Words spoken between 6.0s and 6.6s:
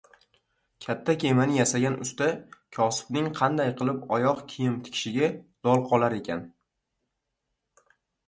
ekan.